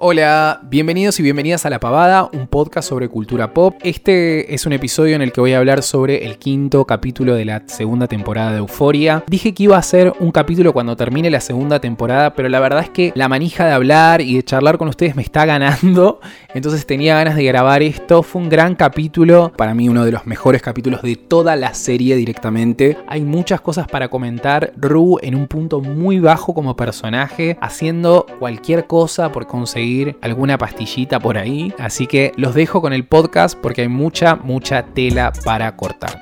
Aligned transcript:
Hola, 0.00 0.60
bienvenidos 0.64 1.20
y 1.20 1.22
bienvenidas 1.22 1.64
a 1.64 1.70
La 1.70 1.78
Pavada, 1.78 2.28
un 2.32 2.48
podcast 2.48 2.88
sobre 2.88 3.08
cultura 3.08 3.54
pop. 3.54 3.76
Este 3.82 4.52
es 4.52 4.66
un 4.66 4.72
episodio 4.72 5.14
en 5.14 5.22
el 5.22 5.30
que 5.30 5.40
voy 5.40 5.52
a 5.52 5.58
hablar 5.58 5.84
sobre 5.84 6.26
el 6.26 6.36
quinto 6.36 6.84
capítulo 6.84 7.34
de 7.36 7.44
la 7.44 7.62
segunda 7.66 8.08
temporada 8.08 8.50
de 8.50 8.58
Euforia. 8.58 9.22
Dije 9.28 9.54
que 9.54 9.62
iba 9.62 9.78
a 9.78 9.82
ser 9.82 10.12
un 10.18 10.32
capítulo 10.32 10.72
cuando 10.72 10.96
termine 10.96 11.30
la 11.30 11.40
segunda 11.40 11.78
temporada, 11.78 12.34
pero 12.34 12.48
la 12.48 12.58
verdad 12.58 12.82
es 12.82 12.90
que 12.90 13.12
la 13.14 13.28
manija 13.28 13.66
de 13.66 13.72
hablar 13.72 14.20
y 14.20 14.34
de 14.34 14.42
charlar 14.42 14.78
con 14.78 14.88
ustedes 14.88 15.14
me 15.14 15.22
está 15.22 15.46
ganando. 15.46 16.20
Entonces 16.54 16.86
tenía 16.86 17.14
ganas 17.14 17.36
de 17.36 17.44
grabar 17.44 17.82
esto. 17.82 18.24
Fue 18.24 18.42
un 18.42 18.48
gran 18.48 18.74
capítulo, 18.74 19.52
para 19.56 19.74
mí 19.74 19.88
uno 19.88 20.04
de 20.04 20.12
los 20.12 20.26
mejores 20.26 20.60
capítulos 20.60 21.02
de 21.02 21.14
toda 21.14 21.54
la 21.54 21.72
serie 21.72 22.16
directamente. 22.16 22.98
Hay 23.06 23.22
muchas 23.22 23.60
cosas 23.60 23.86
para 23.86 24.08
comentar. 24.08 24.72
Ru 24.76 25.18
en 25.22 25.36
un 25.36 25.46
punto 25.46 25.80
muy 25.80 26.18
bajo 26.18 26.52
como 26.52 26.74
personaje, 26.74 27.56
haciendo 27.60 28.26
cualquier 28.40 28.86
cosa 28.86 29.30
por 29.30 29.46
conseguir 29.46 29.83
alguna 30.20 30.58
pastillita 30.58 31.20
por 31.20 31.38
ahí. 31.38 31.72
Así 31.78 32.06
que 32.06 32.32
los 32.36 32.54
dejo 32.54 32.80
con 32.80 32.92
el 32.92 33.06
podcast 33.06 33.58
porque 33.58 33.82
hay 33.82 33.88
mucha, 33.88 34.36
mucha 34.36 34.86
tela 34.86 35.32
para 35.44 35.76
cortar. 35.76 36.20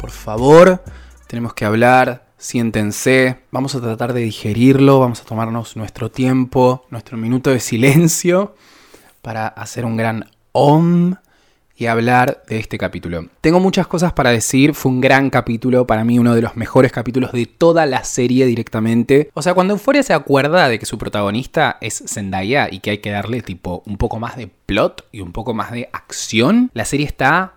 Por 0.00 0.10
favor, 0.10 0.82
tenemos 1.26 1.54
que 1.54 1.64
hablar. 1.64 2.26
Siéntense, 2.36 3.42
vamos 3.50 3.74
a 3.74 3.80
tratar 3.80 4.14
de 4.14 4.22
digerirlo, 4.22 4.98
vamos 4.98 5.20
a 5.20 5.24
tomarnos 5.24 5.76
nuestro 5.76 6.10
tiempo, 6.10 6.86
nuestro 6.88 7.18
minuto 7.18 7.50
de 7.50 7.60
silencio 7.60 8.54
para 9.20 9.46
hacer 9.46 9.84
un 9.84 9.96
gran 9.96 10.24
om 10.52 11.16
y 11.80 11.86
hablar 11.86 12.42
de 12.46 12.58
este 12.58 12.76
capítulo. 12.76 13.24
Tengo 13.40 13.58
muchas 13.58 13.86
cosas 13.86 14.12
para 14.12 14.30
decir, 14.30 14.74
fue 14.74 14.92
un 14.92 15.00
gran 15.00 15.30
capítulo, 15.30 15.86
para 15.86 16.04
mí 16.04 16.18
uno 16.18 16.34
de 16.34 16.42
los 16.42 16.54
mejores 16.54 16.92
capítulos 16.92 17.32
de 17.32 17.46
toda 17.46 17.86
la 17.86 18.04
serie 18.04 18.44
directamente. 18.44 19.30
O 19.32 19.40
sea, 19.40 19.54
cuando 19.54 19.72
Euphoria 19.72 20.02
se 20.02 20.12
acuerda 20.12 20.68
de 20.68 20.78
que 20.78 20.84
su 20.84 20.98
protagonista 20.98 21.78
es 21.80 22.04
Zendaya 22.06 22.68
y 22.70 22.80
que 22.80 22.90
hay 22.90 22.98
que 22.98 23.10
darle 23.10 23.40
tipo 23.40 23.82
un 23.86 23.96
poco 23.96 24.18
más 24.18 24.36
de 24.36 24.48
plot 24.66 25.06
y 25.10 25.22
un 25.22 25.32
poco 25.32 25.54
más 25.54 25.72
de 25.72 25.88
acción, 25.92 26.70
la 26.74 26.84
serie 26.84 27.06
está 27.06 27.54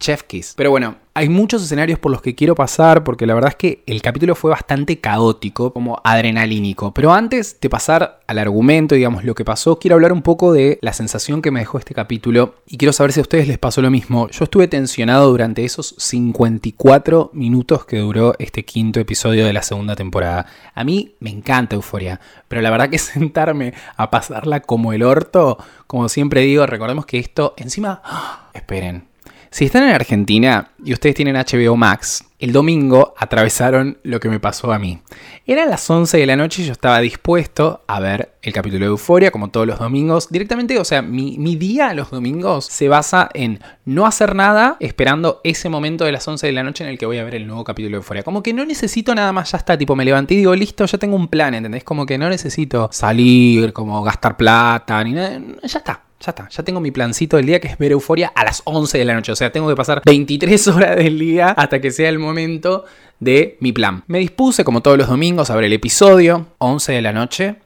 chef 0.00 0.24
kiss. 0.24 0.54
Pero 0.56 0.70
bueno, 0.70 0.96
hay 1.16 1.28
muchos 1.28 1.62
escenarios 1.62 2.00
por 2.00 2.10
los 2.10 2.20
que 2.20 2.34
quiero 2.34 2.56
pasar 2.56 3.04
porque 3.04 3.24
la 3.24 3.34
verdad 3.34 3.50
es 3.50 3.56
que 3.56 3.84
el 3.86 4.02
capítulo 4.02 4.34
fue 4.34 4.50
bastante 4.50 4.98
caótico, 4.98 5.72
como 5.72 6.00
adrenalínico. 6.02 6.92
Pero 6.92 7.12
antes 7.12 7.60
de 7.60 7.70
pasar 7.70 8.20
al 8.26 8.38
argumento, 8.38 8.96
digamos, 8.96 9.22
lo 9.22 9.36
que 9.36 9.44
pasó, 9.44 9.78
quiero 9.78 9.94
hablar 9.94 10.12
un 10.12 10.22
poco 10.22 10.52
de 10.52 10.80
la 10.82 10.92
sensación 10.92 11.40
que 11.40 11.52
me 11.52 11.60
dejó 11.60 11.78
este 11.78 11.94
capítulo 11.94 12.56
y 12.66 12.78
quiero 12.78 12.92
saber 12.92 13.12
si 13.12 13.20
a 13.20 13.22
ustedes 13.22 13.46
les 13.46 13.58
pasó 13.58 13.80
lo 13.80 13.92
mismo. 13.92 14.28
Yo 14.30 14.44
estuve 14.44 14.66
tensionado 14.66 15.30
durante 15.30 15.64
esos 15.64 15.94
54 15.98 17.30
minutos 17.32 17.84
que 17.84 17.98
duró 17.98 18.34
este 18.40 18.64
quinto 18.64 18.98
episodio 18.98 19.46
de 19.46 19.52
la 19.52 19.62
segunda 19.62 19.94
temporada. 19.94 20.46
A 20.74 20.82
mí 20.82 21.14
me 21.20 21.30
encanta 21.30 21.76
Euforia, 21.76 22.20
pero 22.48 22.60
la 22.60 22.70
verdad 22.70 22.90
que 22.90 22.98
sentarme 22.98 23.72
a 23.96 24.10
pasarla 24.10 24.60
como 24.60 24.92
el 24.92 25.04
orto, 25.04 25.58
como 25.86 26.08
siempre 26.08 26.40
digo, 26.40 26.66
recordemos 26.66 27.06
que 27.06 27.20
esto 27.20 27.54
encima... 27.56 28.02
¡ah! 28.04 28.40
Esperen, 28.52 29.08
si 29.54 29.66
están 29.66 29.84
en 29.84 29.94
Argentina 29.94 30.72
y 30.84 30.92
ustedes 30.92 31.14
tienen 31.14 31.36
HBO 31.36 31.76
Max, 31.76 32.24
el 32.40 32.50
domingo 32.50 33.14
atravesaron 33.16 33.98
lo 34.02 34.18
que 34.18 34.28
me 34.28 34.40
pasó 34.40 34.72
a 34.72 34.80
mí. 34.80 34.98
Eran 35.46 35.70
las 35.70 35.88
11 35.88 36.18
de 36.18 36.26
la 36.26 36.34
noche 36.34 36.62
y 36.62 36.66
yo 36.66 36.72
estaba 36.72 36.98
dispuesto 36.98 37.84
a 37.86 38.00
ver 38.00 38.34
el 38.42 38.52
capítulo 38.52 38.84
de 38.84 38.90
Euforia, 38.90 39.30
como 39.30 39.50
todos 39.50 39.64
los 39.64 39.78
domingos. 39.78 40.28
Directamente, 40.28 40.76
o 40.80 40.84
sea, 40.84 41.02
mi, 41.02 41.38
mi, 41.38 41.54
día 41.54 41.94
los 41.94 42.10
domingos 42.10 42.64
se 42.64 42.88
basa 42.88 43.30
en 43.32 43.60
no 43.84 44.06
hacer 44.06 44.34
nada 44.34 44.76
esperando 44.80 45.40
ese 45.44 45.68
momento 45.68 46.04
de 46.04 46.10
las 46.10 46.26
11 46.26 46.48
de 46.48 46.52
la 46.52 46.64
noche 46.64 46.82
en 46.82 46.90
el 46.90 46.98
que 46.98 47.06
voy 47.06 47.18
a 47.18 47.24
ver 47.24 47.36
el 47.36 47.46
nuevo 47.46 47.62
capítulo 47.62 47.92
de 47.92 47.98
Euforia. 47.98 48.24
Como 48.24 48.42
que 48.42 48.52
no 48.52 48.66
necesito 48.66 49.14
nada 49.14 49.30
más, 49.32 49.52
ya 49.52 49.58
está. 49.58 49.78
Tipo, 49.78 49.94
me 49.94 50.04
levanté 50.04 50.34
y 50.34 50.38
digo, 50.38 50.56
listo, 50.56 50.84
ya 50.84 50.98
tengo 50.98 51.14
un 51.14 51.28
plan, 51.28 51.54
¿entendés? 51.54 51.84
Como 51.84 52.06
que 52.06 52.18
no 52.18 52.28
necesito 52.28 52.88
salir, 52.90 53.72
como 53.72 54.02
gastar 54.02 54.36
plata, 54.36 55.04
ni 55.04 55.12
nada. 55.12 55.40
Ya 55.62 55.78
está. 55.78 56.00
Ya 56.20 56.30
está, 56.30 56.48
ya 56.48 56.62
tengo 56.62 56.80
mi 56.80 56.90
plancito 56.90 57.36
del 57.36 57.46
día 57.46 57.60
que 57.60 57.68
es 57.68 57.76
ver 57.76 57.92
Euforia 57.92 58.32
a 58.34 58.44
las 58.44 58.62
11 58.64 58.98
de 58.98 59.04
la 59.04 59.14
noche. 59.14 59.32
O 59.32 59.36
sea, 59.36 59.52
tengo 59.52 59.68
que 59.68 59.76
pasar 59.76 60.02
23 60.04 60.68
horas 60.68 60.96
del 60.96 61.18
día 61.18 61.50
hasta 61.50 61.80
que 61.80 61.90
sea 61.90 62.08
el 62.08 62.18
momento 62.18 62.84
de 63.20 63.56
mi 63.60 63.72
plan. 63.72 64.04
Me 64.06 64.18
dispuse, 64.18 64.64
como 64.64 64.80
todos 64.80 64.96
los 64.96 65.08
domingos, 65.08 65.50
a 65.50 65.56
ver 65.56 65.64
el 65.64 65.72
episodio. 65.72 66.46
11 66.58 66.92
de 66.92 67.02
la 67.02 67.12
noche, 67.12 67.56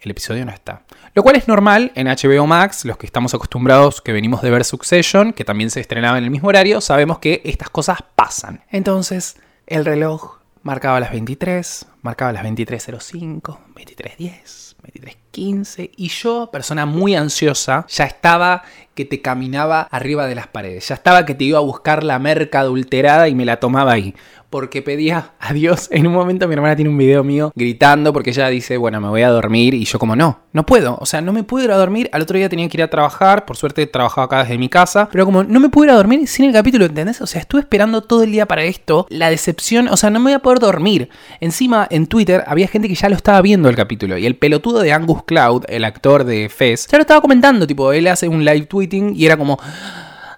el 0.00 0.10
episodio 0.10 0.44
no 0.44 0.52
está. 0.52 0.82
Lo 1.14 1.22
cual 1.22 1.36
es 1.36 1.46
normal 1.46 1.92
en 1.94 2.08
HBO 2.08 2.46
Max, 2.46 2.84
los 2.84 2.96
que 2.96 3.06
estamos 3.06 3.34
acostumbrados, 3.34 4.00
que 4.00 4.12
venimos 4.12 4.42
de 4.42 4.50
ver 4.50 4.64
Succession, 4.64 5.32
que 5.32 5.44
también 5.44 5.70
se 5.70 5.80
estrenaba 5.80 6.18
en 6.18 6.24
el 6.24 6.30
mismo 6.30 6.48
horario, 6.48 6.80
sabemos 6.80 7.18
que 7.18 7.40
estas 7.44 7.70
cosas 7.70 7.98
pasan. 8.14 8.64
Entonces, 8.70 9.36
el 9.66 9.84
reloj 9.84 10.38
marcaba 10.62 10.98
las 10.98 11.12
23, 11.12 11.86
marcaba 12.02 12.32
las 12.32 12.44
23.05, 12.44 13.58
23.10. 13.74 14.73
23.15 14.84 15.90
y 15.96 16.08
yo, 16.08 16.50
persona 16.52 16.86
muy 16.86 17.14
ansiosa, 17.14 17.86
ya 17.88 18.04
estaba 18.04 18.62
que 18.94 19.04
te 19.04 19.20
caminaba 19.20 19.82
arriba 19.82 20.26
de 20.26 20.34
las 20.34 20.46
paredes, 20.46 20.88
ya 20.88 20.94
estaba 20.94 21.26
que 21.26 21.34
te 21.34 21.44
iba 21.44 21.58
a 21.58 21.62
buscar 21.62 22.04
la 22.04 22.18
merca 22.18 22.60
adulterada 22.60 23.28
y 23.28 23.34
me 23.34 23.44
la 23.44 23.58
tomaba 23.58 23.92
ahí 23.92 24.14
porque 24.54 24.82
pedía 24.82 25.32
a 25.40 25.52
Dios. 25.52 25.88
En 25.94 26.06
un 26.06 26.12
momento 26.12 26.46
mi 26.46 26.54
hermana 26.54 26.76
tiene 26.76 26.88
un 26.88 26.96
video 26.96 27.24
mío 27.24 27.50
gritando 27.56 28.12
porque 28.12 28.30
ella 28.30 28.48
dice, 28.48 28.76
bueno, 28.76 29.00
me 29.00 29.08
voy 29.08 29.22
a 29.22 29.30
dormir 29.30 29.74
y 29.74 29.84
yo 29.84 29.98
como 29.98 30.14
no, 30.14 30.42
no 30.52 30.64
puedo, 30.64 30.96
o 31.00 31.06
sea, 31.06 31.20
no 31.20 31.32
me 31.32 31.42
puedo 31.42 31.64
ir 31.64 31.72
a 31.72 31.76
dormir. 31.76 32.08
Al 32.12 32.22
otro 32.22 32.36
día 32.36 32.48
tenía 32.48 32.68
que 32.68 32.76
ir 32.76 32.82
a 32.84 32.88
trabajar, 32.88 33.46
por 33.46 33.56
suerte 33.56 33.84
trabajaba 33.88 34.26
acá 34.26 34.42
desde 34.44 34.56
mi 34.56 34.68
casa, 34.68 35.08
pero 35.10 35.24
como 35.24 35.42
no 35.42 35.58
me 35.58 35.70
puedo 35.70 35.86
ir 35.86 35.90
a 35.90 35.96
dormir 35.96 36.28
sin 36.28 36.44
el 36.44 36.52
capítulo, 36.52 36.84
¿entendés? 36.84 37.20
O 37.20 37.26
sea, 37.26 37.40
estuve 37.40 37.62
esperando 37.62 38.02
todo 38.02 38.22
el 38.22 38.30
día 38.30 38.46
para 38.46 38.62
esto, 38.62 39.08
la 39.10 39.28
decepción, 39.28 39.88
o 39.88 39.96
sea, 39.96 40.10
no 40.10 40.20
me 40.20 40.26
voy 40.26 40.32
a 40.34 40.38
poder 40.38 40.60
dormir. 40.60 41.08
Encima 41.40 41.88
en 41.90 42.06
Twitter 42.06 42.44
había 42.46 42.68
gente 42.68 42.86
que 42.86 42.94
ya 42.94 43.08
lo 43.08 43.16
estaba 43.16 43.42
viendo 43.42 43.68
el 43.68 43.74
capítulo 43.74 44.18
y 44.18 44.26
el 44.26 44.36
pelotudo 44.36 44.73
de 44.80 44.92
Angus 44.92 45.24
Cloud, 45.24 45.64
el 45.68 45.84
actor 45.84 46.24
de 46.24 46.48
Fez, 46.48 46.86
ya 46.86 46.98
lo 46.98 47.02
estaba 47.02 47.20
comentando, 47.20 47.66
tipo, 47.66 47.92
él 47.92 48.06
hace 48.08 48.28
un 48.28 48.44
live 48.44 48.66
tweeting 48.66 49.14
y 49.16 49.26
era 49.26 49.36
como 49.36 49.58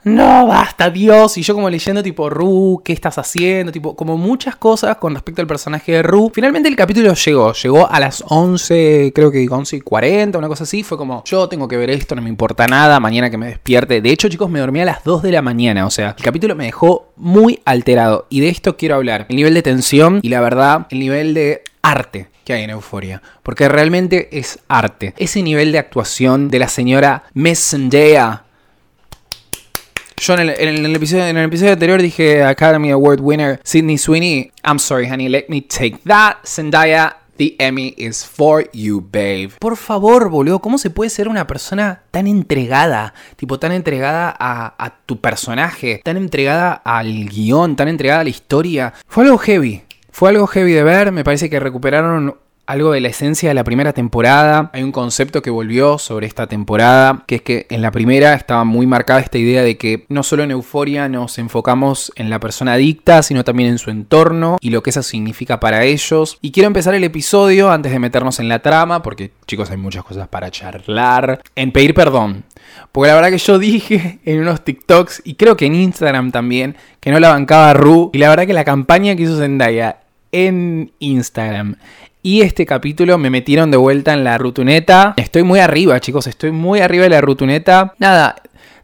no, 0.07 0.47
basta, 0.47 0.89
Dios. 0.89 1.37
Y 1.37 1.43
yo 1.43 1.53
como 1.53 1.69
leyendo 1.69 2.01
tipo, 2.01 2.31
Ru, 2.31 2.81
¿qué 2.85 2.93
estás 2.93 3.19
haciendo? 3.19 3.73
Tipo, 3.73 3.97
como 3.97 4.17
muchas 4.17 4.55
cosas 4.55 4.99
con 4.99 5.13
respecto 5.15 5.43
al 5.43 5.49
personaje 5.49 5.91
de 5.91 6.03
Ru. 6.05 6.31
Finalmente 6.33 6.69
el 6.69 6.77
capítulo 6.77 7.13
llegó, 7.13 7.53
llegó 7.53 7.91
a 7.91 7.99
las 7.99 8.23
11, 8.29 9.11
creo 9.13 9.33
que 9.33 9.49
11 9.51 9.79
y 9.79 9.81
40, 9.81 10.39
una 10.39 10.47
cosa 10.47 10.63
así. 10.63 10.85
Fue 10.85 10.97
como, 10.97 11.25
yo 11.25 11.49
tengo 11.49 11.67
que 11.67 11.77
ver 11.77 11.91
esto, 11.91 12.15
no 12.15 12.23
me 12.23 12.29
importa 12.29 12.69
nada, 12.69 13.01
mañana 13.01 13.31
que 13.31 13.37
me 13.37 13.49
despierte. 13.49 14.01
De 14.01 14.11
hecho, 14.11 14.29
chicos, 14.29 14.49
me 14.49 14.61
dormí 14.61 14.81
a 14.81 14.85
las 14.85 15.03
2 15.03 15.23
de 15.23 15.33
la 15.33 15.43
mañana. 15.43 15.85
O 15.85 15.91
sea, 15.91 16.15
el 16.17 16.23
capítulo 16.23 16.55
me 16.55 16.67
dejó 16.67 17.09
muy 17.17 17.61
alterado. 17.65 18.29
Y 18.31 18.39
de 18.39 18.51
esto 18.51 18.77
quiero 18.77 18.95
hablar. 18.95 19.27
El 19.29 19.35
nivel 19.35 19.55
de 19.55 19.63
tensión 19.63 20.21
y 20.23 20.29
la 20.29 20.41
verdad, 20.41 20.87
el 20.91 21.01
nivel 21.01 21.35
de 21.35 21.65
arte 21.83 22.29
que 22.47 22.55
hay 22.55 22.63
en 22.63 22.71
Euforia. 22.71 23.21
Porque 23.43 23.69
realmente 23.69 24.29
es 24.39 24.61
arte. 24.69 25.13
Ese 25.19 25.43
nivel 25.43 25.73
de 25.73 25.79
actuación 25.79 26.49
de 26.49 26.61
la 26.61 26.69
señora 26.69 27.25
Messendea 27.35 28.45
yo 30.19 30.33
en 30.33 30.49
el, 30.49 30.97
episodio, 30.97 31.27
en 31.27 31.37
el 31.37 31.45
episodio 31.45 31.75
anterior 31.75 32.01
dije 32.01 32.43
Academy 32.43 32.91
Award 32.91 33.21
winner 33.21 33.61
Sidney 33.63 33.99
Sweeney. 33.99 34.51
I'm 34.65 34.79
sorry, 34.79 35.09
honey, 35.11 35.29
let 35.29 35.45
me 35.49 35.61
take 35.61 35.99
that. 36.07 36.39
Zendaya, 36.43 37.19
The 37.37 37.55
Emmy 37.59 37.95
is 37.99 38.25
for 38.25 38.71
you, 38.73 39.03
babe. 39.03 39.51
Por 39.59 39.77
favor, 39.77 40.31
boludo, 40.31 40.61
¿cómo 40.61 40.79
se 40.79 40.89
puede 40.89 41.11
ser 41.11 41.29
una 41.29 41.47
persona 41.47 42.03
tan 42.11 42.27
entregada? 42.27 43.13
Tipo, 43.37 43.59
tan 43.59 43.73
entregada 43.73 44.35
a, 44.39 44.75
a, 44.83 44.97
tu 45.05 45.21
personaje, 45.21 46.01
tan 46.03 46.17
entregada 46.17 46.73
al 46.73 47.29
guion, 47.29 47.77
tan 47.77 47.89
entregada 47.89 48.21
a 48.21 48.25
la 48.25 48.31
historia. 48.31 48.95
Fue 49.07 49.25
algo 49.25 49.37
heavy. 49.37 49.83
Fue 50.17 50.31
algo 50.31 50.47
heavy 50.47 50.73
de 50.73 50.83
ver. 50.83 51.13
Me 51.13 51.25
parece 51.25 51.51
que 51.51 51.61
recuperaron 51.61 52.37
algo 52.65 52.93
de 52.93 53.03
la 53.03 53.09
esencia 53.09 53.51
de 53.51 53.55
la 53.55 53.65
primera 53.65 53.93
temporada. 53.93 54.71
Hay 54.73 54.83
un 54.83 54.91
concepto 54.91 55.43
que 55.43 55.51
volvió 55.51 55.99
sobre 55.99 56.27
esta 56.27 56.47
temporada, 56.47 57.23
que 57.27 57.35
es 57.35 57.43
que 57.43 57.67
en 57.69 57.83
la 57.83 57.91
primera 57.91 58.33
estaba 58.33 58.65
muy 58.65 58.87
marcada 58.87 59.21
esta 59.21 59.37
idea 59.37 59.63
de 59.63 59.77
que 59.77 60.07
no 60.09 60.23
solo 60.23 60.43
en 60.43 60.53
Euforia 60.53 61.11
nos 61.11 61.37
enfocamos 61.37 62.15
en 62.17 62.31
la 62.31 62.41
persona 62.41 62.73
adicta, 62.73 63.23
sino 63.23 63.45
también 63.45 63.69
en 63.69 63.77
su 63.77 63.91
entorno 63.91 64.57
y 64.63 64.71
lo 64.71 64.83
que 64.83 64.89
eso 64.89 65.03
significa 65.03 65.61
para 65.61 65.85
ellos. 65.85 66.39
Y 66.41 66.51
quiero 66.51 66.69
empezar 66.69 66.95
el 66.95 67.05
episodio 67.05 67.71
antes 67.71 67.93
de 67.93 67.99
meternos 67.99 68.41
en 68.41 68.49
la 68.49 68.61
trama, 68.61 69.03
porque 69.03 69.33
chicos 69.47 69.71
hay 69.71 69.77
muchas 69.77 70.03
cosas 70.03 70.29
para 70.29 70.51
charlar, 70.51 71.43
en 71.55 71.73
pedir 71.73 71.93
perdón. 71.93 72.45
Porque 72.91 73.09
la 73.09 73.17
verdad 73.17 73.29
que 73.33 73.37
yo 73.37 73.59
dije 73.59 74.19
en 74.25 74.41
unos 74.41 74.65
TikToks 74.65 75.21
y 75.27 75.35
creo 75.35 75.59
que 75.59 75.67
en 75.67 75.75
Instagram 75.75 76.33
también 76.33 76.75
que 77.01 77.11
no 77.11 77.21
la 77.21 77.29
bancaba 77.29 77.75
Ru. 77.75 78.09
Y 78.15 78.19
la 78.19 78.31
verdad 78.31 78.47
que 78.47 78.55
la 78.55 78.65
campaña 78.65 79.15
que 79.15 79.25
hizo 79.25 79.39
Zendaya 79.39 79.99
en 80.37 80.93
Instagram 80.99 81.77
y 82.23 82.43
este 82.43 82.67
capítulo 82.67 83.17
me 83.19 83.31
metieron 83.31 83.71
de 83.71 83.77
vuelta 83.77 84.13
en 84.13 84.25
la 84.25 84.37
rutuneta. 84.37 85.15
Estoy 85.17 85.45
muy 85.45 85.61
arriba, 85.61 86.01
chicos, 86.01 86.27
estoy 86.27 86.51
muy 86.51 86.81
arriba 86.81 87.05
de 87.05 87.11
la 87.11 87.21
rutuneta. 87.21 87.95
Nada, 87.99 88.37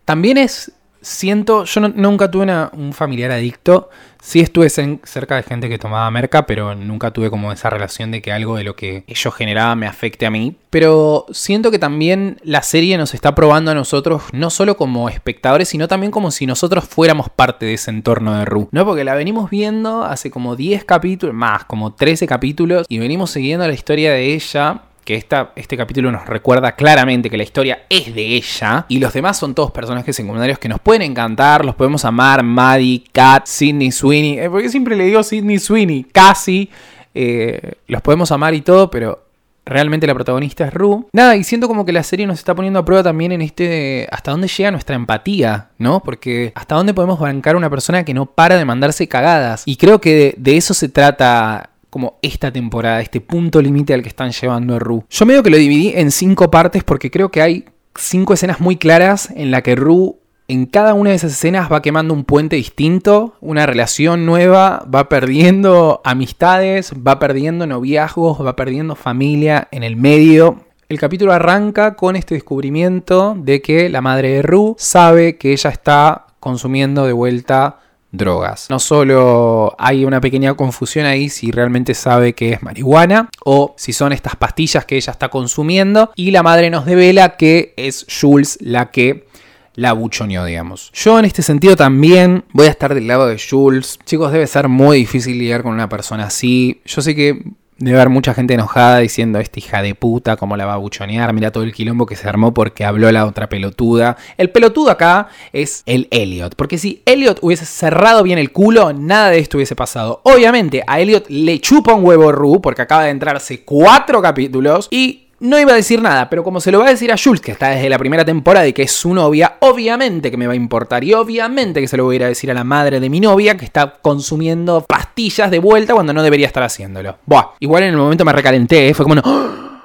también 0.05 0.39
es 0.39 0.73
siento, 1.03 1.65
yo 1.65 1.81
nunca 1.81 2.31
tuve 2.31 2.47
un 2.73 2.93
familiar 2.93 3.31
adicto, 3.33 3.91
sí 4.23 4.41
estuve 4.41 4.71
cerca 4.71 5.37
de 5.37 5.43
gente 5.43 5.69
que 5.69 5.79
tomaba 5.79 6.11
merca, 6.11 6.47
pero 6.47 6.75
nunca 6.75 7.11
tuve 7.11 7.29
como 7.29 7.53
esa 7.53 7.69
relación 7.69 8.11
de 8.13 8.23
que 8.23 8.33
algo 8.33 8.57
de 8.57 8.65
lo 8.65 8.77
que 8.77 9.05
ellos 9.07 9.35
generaban 9.35 9.81
me 9.81 9.87
afecte 9.87 10.25
a 10.25 10.31
mí. 10.31 10.57
Pero 10.71 11.27
siento 11.33 11.71
que 11.71 11.79
también 11.79 12.39
la 12.43 12.63
serie 12.63 12.97
nos 12.97 13.15
está 13.15 13.35
probando 13.35 13.73
a 13.73 13.75
nosotros, 13.75 14.23
no 14.33 14.49
solo 14.49 14.77
como 14.77 15.09
espectadores, 15.09 15.69
sino 15.69 15.89
también 15.89 16.13
como 16.13 16.31
si 16.31 16.47
nosotros 16.47 16.85
fuéramos 16.85 17.29
parte 17.29 17.67
de 17.67 17.75
ese 17.75 17.91
entorno 17.91 18.39
de 18.39 18.45
Ru. 18.45 18.69
¿No? 18.71 18.87
Porque 18.87 19.05
la 19.05 19.15
venimos 19.15 19.51
viendo 19.51 20.05
hace 20.05 20.31
como 20.31 20.57
10 20.57 20.85
capítulos, 20.85 21.35
más 21.35 21.65
como 21.65 21.93
13 21.93 22.27
capítulos, 22.27 22.87
y 22.89 22.99
venimos 22.99 23.31
siguiendo 23.31 23.67
la 23.67 23.75
historia 23.75 24.13
de 24.13 24.35
ella 24.35 24.83
que 25.05 25.15
esta, 25.17 25.53
este 25.57 25.77
capítulo 25.77 26.13
nos 26.13 26.27
recuerda 26.27 26.73
claramente 26.73 27.29
que 27.31 27.37
la 27.37 27.43
historia 27.43 27.83
es 27.89 28.15
de 28.15 28.35
ella 28.35 28.87
y 28.89 28.99
los 28.99 29.13
demás 29.13 29.39
son 29.39 29.55
todos 29.55 29.71
personajes 29.71 30.15
secundarios 30.15 30.59
que 30.59 30.69
nos 30.69 30.81
pueden 30.81 31.03
encantar, 31.03 31.65
los 31.65 31.75
podemos 31.75 32.05
amar, 32.05 32.43
Maddie, 32.43 33.05
Kat, 33.13 33.47
Sidney 33.47 33.91
Sweeney, 33.91 34.39
eh, 34.39 34.51
porque 34.51 34.69
siempre 34.69 34.97
le 34.97 35.05
digo 35.05 35.23
Sidney 35.23 35.59
Sweeney, 35.59 36.05
casi, 36.05 36.71
eh, 37.15 37.75
los 37.87 38.01
podemos 38.03 38.31
amar 38.33 38.55
y 38.55 38.63
todo, 38.63 38.91
pero 38.91 39.23
realmente 39.65 40.07
la 40.07 40.15
protagonista 40.15 40.67
es 40.67 40.75
Rue. 40.75 41.07
Nada, 41.13 41.37
y 41.37 41.45
siento 41.45 41.69
como 41.69 41.85
que 41.85 41.93
la 41.93 42.03
serie 42.03 42.27
nos 42.27 42.39
está 42.39 42.55
poniendo 42.55 42.81
a 42.81 42.85
prueba 42.85 43.03
también 43.03 43.33
en 43.33 43.43
este. 43.43 44.09
hasta 44.11 44.31
dónde 44.31 44.49
llega 44.49 44.71
nuestra 44.71 44.97
empatía, 44.97 45.71
¿no? 45.79 46.01
Porque 46.03 46.53
hasta 46.55 46.75
dónde 46.75 46.95
podemos 46.95 47.19
bancar 47.19 47.55
a 47.55 47.59
una 47.59 47.71
persona 47.71 48.05
que 48.05 48.15
no 48.15 48.27
para 48.27 48.57
de 48.57 48.65
mandarse 48.65 49.09
cagadas. 49.09 49.63
Y 49.67 49.77
creo 49.77 50.01
que 50.01 50.35
de, 50.37 50.57
eso 50.57 50.75
se 50.75 50.89
trata. 50.89 51.71
Como 51.93 52.19
esta 52.23 52.51
temporada, 52.51 53.03
este 53.03 53.21
punto 53.21 53.61
límite 53.61 53.93
al 53.93 54.01
que 54.01 54.09
están 54.09 54.31
llevando 54.31 54.77
a 54.77 54.79
Rue. 54.79 55.05
Yo 55.11 55.27
medio 55.27 55.43
que 55.43 55.51
lo 55.51 55.59
dividí 55.59 55.93
en 55.95 56.11
cinco 56.11 56.51
partes 56.51 56.85
porque 56.85 57.11
creo 57.11 57.31
que 57.31 57.43
hay 57.43 57.67
cinco 57.95 58.33
escenas 58.33 58.61
muy 58.61 58.77
claras 58.77 59.29
en 59.37 59.51
la 59.51 59.61
que 59.61 59.75
Rue 59.75 60.15
en 60.49 60.65
cada 60.65 60.95
una 60.95 61.11
de 61.11 61.17
esas 61.17 61.33
escenas 61.33 61.71
va 61.71 61.83
quemando 61.83 62.15
un 62.15 62.25
puente 62.25 62.57
distinto, 62.57 63.35
una 63.43 63.67
relación 63.67 64.25
nueva, 64.25 64.87
va 64.93 65.11
perdiendo 65.11 66.01
amistades, 66.03 66.95
va 66.95 67.19
perdiendo 67.19 67.67
noviazgos, 67.67 68.43
va 68.43 68.57
perdiendo 68.57 68.95
familia 68.95 69.69
en 69.71 69.83
el 69.83 69.97
medio. 69.97 70.65
El 70.89 70.99
capítulo 70.99 71.35
arranca 71.35 71.95
con 71.95 72.17
este 72.17 72.37
descubrimiento 72.37 73.37
de 73.37 73.61
que 73.61 73.91
la 73.91 74.01
madre 74.01 74.31
de 74.31 74.41
Rue 74.41 74.77
sabe 74.79 75.37
que 75.37 75.53
ella 75.53 75.69
está 75.69 76.29
consumiendo 76.41 77.05
de 77.05 77.13
vuelta 77.13 77.81
drogas. 78.13 78.67
No 78.71 78.79
solo 78.79 79.75
hay 79.79 80.05
una 80.05 80.21
pequeña 80.21 80.55
confusión 80.55 81.07
ahí 81.07 81.29
si 81.29 81.51
realmente 81.51 81.95
sabe 81.95 82.35
que 82.35 82.53
es 82.53 82.63
marihuana 82.63 83.29
o 83.45 83.75
si 83.77 83.93
son 83.93 84.13
estas 84.13 84.37
pastillas 84.37 84.85
que 84.85 84.97
ella 84.97 85.13
está 85.13 85.29
consumiendo 85.31 86.13
y 86.15 86.31
la 86.31 86.43
madre 86.43 86.71
nos 86.71 86.85
devela 86.85 87.37
que 87.37 87.75
es 87.77 88.07
Jules 88.09 88.59
la 88.61 88.91
que 88.91 89.27
la 89.75 89.95
buchoneó, 89.95 90.45
digamos. 90.45 90.91
Yo 90.93 91.19
en 91.19 91.25
este 91.25 91.43
sentido 91.43 91.77
también 91.77 92.45
voy 92.53 92.67
a 92.67 92.71
estar 92.71 92.95
del 92.95 93.07
lado 93.07 93.27
de 93.27 93.41
Jules. 93.41 93.99
Chicos, 94.05 94.31
debe 94.31 94.47
ser 94.47 94.69
muy 94.69 94.99
difícil 94.99 95.39
lidiar 95.39 95.63
con 95.63 95.73
una 95.73 95.89
persona 95.89 96.25
así. 96.25 96.83
Yo 96.85 97.01
sé 97.01 97.15
que 97.15 97.43
debe 97.85 97.99
haber 97.99 98.11
mucha 98.11 98.33
gente 98.33 98.55
enojada 98.55 98.99
diciendo, 98.99 99.39
esta 99.39 99.59
hija 99.59 99.83
de 99.83 99.95
puta, 99.95 100.37
cómo 100.37 100.57
la 100.57 100.67
va 100.67 100.75
a 100.75 100.79
buchonear, 100.79 101.33
mira 101.33 101.51
todo 101.51 101.65
el 101.65 101.73
quilombo 101.73 102.07
que 102.07 102.17
se 102.17 102.29
armó 102.29 102.55
porque 102.55 102.85
habló 102.85 103.11
la 103.11 103.27
otra 103.27 103.49
pelotuda. 103.49 104.17
El 104.37 104.51
pelotudo 104.51 104.91
acá 104.91 105.29
es 105.53 105.83
el 105.87 106.07
Elliot, 106.11 106.55
porque 106.55 106.79
si 106.79 107.03
Elliot 107.07 107.39
hubiese 107.43 107.67
cerrado 107.67 108.23
bien 108.23 108.39
el 108.39 108.53
culo, 108.53 108.93
nada 108.93 109.31
de 109.31 109.39
esto 109.39 109.59
hubiese 109.59 109.75
pasado. 109.75 110.21
Obviamente 110.25 110.85
a 110.87 111.01
Elliot 111.01 111.27
le 111.29 111.61
chupa 111.61 111.95
un 111.95 112.05
huevo 112.05 112.31
Ru, 112.31 112.61
porque 112.61 112.83
acaba 112.83 113.05
de 113.05 113.11
entrarse 113.11 113.65
cuatro 113.65 114.23
capítulos, 114.23 114.89
y 114.91 115.27
no 115.43 115.59
iba 115.59 115.73
a 115.73 115.77
decir 115.77 116.01
nada, 116.01 116.31
pero 116.31 116.45
como 116.45 116.61
se 116.61 116.71
lo 116.71 116.79
va 116.79 116.87
a 116.87 116.91
decir 116.91 117.11
a 117.11 117.17
Jules, 117.19 117.41
que 117.41 117.51
está 117.51 117.71
desde 117.71 117.89
la 117.89 117.99
primera 117.99 118.25
temporada 118.25 118.65
y 118.65 118.73
que 118.73 118.83
es 118.83 118.93
su 118.93 119.13
novia, 119.13 119.57
obviamente 119.59 120.31
que 120.31 120.37
me 120.37 120.47
va 120.47 120.53
a 120.53 120.57
importar. 120.57 121.03
Y 121.03 121.15
obviamente 121.15 121.81
que 121.81 121.89
se 121.89 121.97
lo 121.97 122.05
voy 122.05 122.15
a 122.15 122.17
ir 122.17 122.25
a 122.25 122.29
decir 122.29 122.49
a 122.53 122.55
la 122.55 122.63
madre 122.63 123.01
de 123.01 123.11
mi 123.11 123.19
novia 123.19 123.57
que 123.57 123.65
está 123.65 123.95
consumiendo 124.01 124.83
pastillas 124.83 125.51
de 125.51 125.59
vuelta 125.59 125.95
cuando 125.95 126.13
no 126.13 126.23
debería 126.23 126.47
estar 126.47 126.63
haciéndolo. 126.63 127.19
Buah, 127.27 127.55
igual 127.59 127.83
en 127.83 127.91
el 127.91 127.97
momento 127.97 128.25
me 128.25 128.33
recalenté, 128.33 128.89
¿eh? 128.89 128.95
fue 128.95 129.05
como 129.05 129.17
no. 129.17 129.83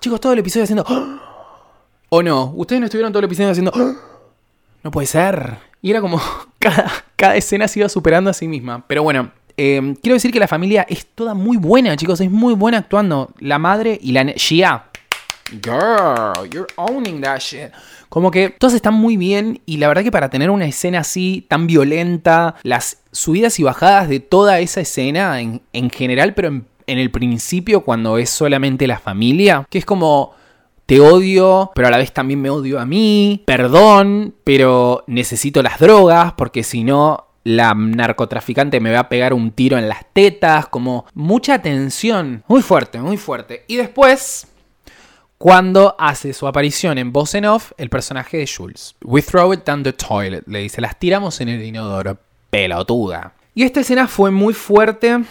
Chicos, 0.00 0.20
todo 0.20 0.32
el 0.32 0.40
episodio 0.40 0.64
haciendo. 0.64 0.84
¿O 2.08 2.22
no? 2.24 2.52
Ustedes 2.56 2.80
no 2.80 2.86
estuvieron 2.86 3.12
todo 3.12 3.20
el 3.20 3.26
episodio 3.26 3.50
haciendo. 3.50 3.72
No 4.82 4.90
puede 4.90 5.06
ser. 5.06 5.58
Y 5.82 5.90
era 5.90 6.00
como. 6.00 6.20
Cada, 6.58 6.92
cada 7.16 7.36
escena 7.36 7.68
se 7.68 7.78
iba 7.78 7.88
superando 7.88 8.28
a 8.28 8.34
sí 8.34 8.46
misma. 8.46 8.84
Pero 8.86 9.02
bueno, 9.02 9.30
Em, 9.62 9.94
quiero 9.94 10.14
decir 10.14 10.32
que 10.32 10.40
la 10.40 10.48
familia 10.48 10.86
es 10.88 11.04
toda 11.04 11.34
muy 11.34 11.58
buena, 11.58 11.94
chicos. 11.94 12.18
Es 12.22 12.30
muy 12.30 12.54
buena 12.54 12.78
actuando. 12.78 13.28
La 13.40 13.58
madre 13.58 13.98
y 14.00 14.12
la 14.12 14.24
Shia. 14.24 14.84
Girl, 15.50 16.48
you're 16.50 16.66
owning 16.76 17.20
that 17.20 17.40
shit. 17.40 17.70
Como 18.08 18.30
que 18.30 18.48
todas 18.48 18.72
están 18.72 18.94
muy 18.94 19.18
bien 19.18 19.60
y 19.66 19.76
la 19.76 19.88
verdad 19.88 20.02
que 20.02 20.10
para 20.10 20.30
tener 20.30 20.48
una 20.48 20.64
escena 20.64 21.00
así 21.00 21.44
tan 21.46 21.66
violenta, 21.66 22.54
las 22.62 23.02
subidas 23.12 23.60
y 23.60 23.62
bajadas 23.62 24.08
de 24.08 24.20
toda 24.20 24.60
esa 24.60 24.80
escena 24.80 25.42
en, 25.42 25.90
general, 25.90 26.32
pero 26.32 26.48
en, 26.48 26.64
en 26.86 26.98
el 26.98 27.10
principio 27.10 27.82
cuando 27.82 28.16
es 28.16 28.30
solamente 28.30 28.86
la 28.86 28.98
familia, 28.98 29.66
que 29.68 29.76
es 29.76 29.84
como 29.84 30.32
te 30.86 31.00
odio, 31.00 31.70
pero 31.74 31.88
a 31.88 31.90
la 31.90 31.98
vez 31.98 32.12
también 32.12 32.40
me 32.40 32.48
odio 32.48 32.80
a 32.80 32.86
mí, 32.86 33.42
perdón, 33.44 34.34
pero 34.42 35.04
necesito 35.06 35.62
las 35.62 35.78
drogas 35.78 36.32
porque 36.32 36.62
si 36.62 36.82
no 36.82 37.26
la 37.44 37.74
narcotraficante 37.74 38.80
me 38.80 38.92
va 38.92 39.00
a 39.00 39.08
pegar 39.08 39.32
un 39.32 39.50
tiro 39.52 39.78
en 39.78 39.88
las 39.88 40.04
tetas, 40.12 40.68
como 40.68 41.06
mucha 41.14 41.60
tensión, 41.60 42.44
muy 42.48 42.62
fuerte, 42.62 43.00
muy 43.00 43.16
fuerte. 43.16 43.64
Y 43.66 43.76
después, 43.76 44.46
cuando 45.38 45.96
hace 45.98 46.32
su 46.32 46.46
aparición 46.46 46.98
en 46.98 47.12
voz 47.12 47.34
en 47.34 47.46
off, 47.46 47.72
el 47.78 47.88
personaje 47.88 48.36
de 48.38 48.46
Jules. 48.46 48.94
We 49.02 49.22
throw 49.22 49.52
it 49.52 49.64
down 49.64 49.82
the 49.82 49.92
toilet, 49.92 50.44
le 50.46 50.60
dice, 50.60 50.80
las 50.80 50.98
tiramos 50.98 51.40
en 51.40 51.48
el 51.48 51.62
inodoro, 51.62 52.18
pelotuda. 52.50 53.34
Y 53.54 53.62
esta 53.62 53.80
escena 53.80 54.06
fue 54.06 54.30
muy 54.30 54.54
fuerte 54.54 55.24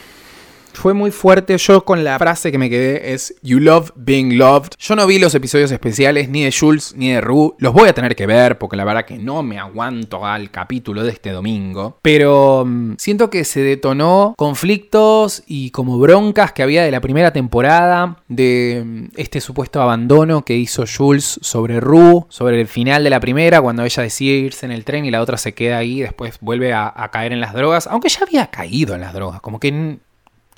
fue 0.73 0.93
muy 0.93 1.11
fuerte. 1.11 1.57
Yo 1.57 1.83
con 1.85 2.03
la 2.03 2.17
frase 2.17 2.51
que 2.51 2.57
me 2.57 2.69
quedé 2.69 3.13
es 3.13 3.35
You 3.41 3.59
love 3.59 3.91
being 3.95 4.37
loved. 4.37 4.71
Yo 4.79 4.95
no 4.95 5.05
vi 5.07 5.19
los 5.19 5.35
episodios 5.35 5.71
especiales 5.71 6.29
ni 6.29 6.43
de 6.43 6.53
Jules 6.57 6.93
ni 6.95 7.11
de 7.11 7.21
Rue. 7.21 7.53
Los 7.57 7.73
voy 7.73 7.89
a 7.89 7.93
tener 7.93 8.15
que 8.15 8.25
ver 8.25 8.57
porque 8.57 8.77
la 8.77 8.85
verdad 8.85 9.05
que 9.05 9.17
no 9.17 9.43
me 9.43 9.59
aguanto 9.59 10.25
al 10.25 10.51
capítulo 10.51 11.03
de 11.03 11.11
este 11.11 11.31
domingo. 11.31 11.99
Pero 12.01 12.63
mm, 12.65 12.95
siento 12.97 13.29
que 13.29 13.43
se 13.43 13.61
detonó 13.61 14.33
conflictos 14.37 15.43
y 15.47 15.71
como 15.71 15.99
broncas 15.99 16.53
que 16.53 16.63
había 16.63 16.83
de 16.83 16.91
la 16.91 17.01
primera 17.01 17.31
temporada. 17.33 18.23
De 18.27 18.83
mm, 18.85 19.05
este 19.17 19.41
supuesto 19.41 19.81
abandono 19.81 20.43
que 20.43 20.55
hizo 20.55 20.85
Jules 20.85 21.39
sobre 21.41 21.79
Rue. 21.79 22.25
Sobre 22.29 22.59
el 22.61 22.67
final 22.67 23.03
de 23.03 23.09
la 23.09 23.19
primera 23.19 23.61
cuando 23.61 23.83
ella 23.83 24.03
decide 24.03 24.37
irse 24.37 24.65
en 24.65 24.71
el 24.71 24.85
tren 24.85 25.05
y 25.05 25.11
la 25.11 25.21
otra 25.21 25.37
se 25.37 25.53
queda 25.53 25.77
ahí. 25.77 26.01
Después 26.01 26.37
vuelve 26.41 26.73
a, 26.73 26.91
a 26.95 27.11
caer 27.11 27.33
en 27.33 27.41
las 27.41 27.53
drogas. 27.53 27.87
Aunque 27.87 28.09
ya 28.09 28.23
había 28.23 28.47
caído 28.47 28.95
en 28.95 29.01
las 29.01 29.13
drogas. 29.13 29.41
Como 29.41 29.59
que 29.59 29.99